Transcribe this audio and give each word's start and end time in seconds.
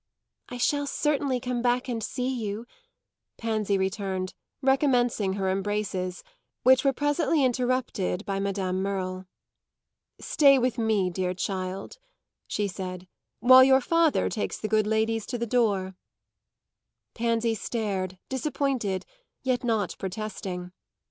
"I 0.49 0.57
shall 0.57 0.87
certainly 0.87 1.39
come 1.39 1.61
back 1.61 1.87
and 1.87 2.03
see 2.03 2.27
you," 2.27 2.65
Pansy 3.37 3.77
returned, 3.77 4.33
recommencing 4.63 5.33
her 5.33 5.51
embraces, 5.51 6.23
which 6.63 6.83
were 6.83 6.91
presently 6.91 7.43
interrupted 7.45 8.25
by 8.25 8.39
Madame 8.39 8.81
Merle. 8.81 9.27
"Stay 10.19 10.57
with 10.57 10.79
me, 10.79 11.11
dear 11.11 11.35
child," 11.35 11.99
she 12.47 12.67
said, 12.67 13.07
"while 13.41 13.63
your 13.63 13.79
father 13.79 14.27
takes 14.27 14.57
the 14.57 14.67
good 14.67 14.87
ladies 14.87 15.27
to 15.27 15.37
the 15.37 15.45
door." 15.45 15.93
Pansy 17.13 17.53
stared, 17.53 18.17
disappointed, 18.27 19.05
yet 19.43 19.63
not 19.63 19.95
protesting. 19.99 20.71